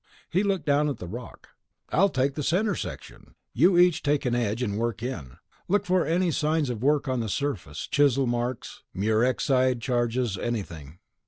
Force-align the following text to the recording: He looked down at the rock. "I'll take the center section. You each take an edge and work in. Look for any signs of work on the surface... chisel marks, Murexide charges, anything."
He 0.31 0.41
looked 0.41 0.65
down 0.65 0.89
at 0.89 0.97
the 0.97 1.05
rock. 1.07 1.49
"I'll 1.91 2.09
take 2.09 2.33
the 2.33 2.41
center 2.41 2.73
section. 2.73 3.35
You 3.53 3.77
each 3.77 4.01
take 4.01 4.25
an 4.25 4.33
edge 4.33 4.63
and 4.63 4.79
work 4.79 5.03
in. 5.03 5.37
Look 5.67 5.85
for 5.85 6.07
any 6.07 6.31
signs 6.31 6.71
of 6.71 6.81
work 6.81 7.07
on 7.07 7.19
the 7.19 7.29
surface... 7.29 7.85
chisel 7.85 8.25
marks, 8.25 8.81
Murexide 8.97 9.79
charges, 9.79 10.39
anything." 10.39 10.97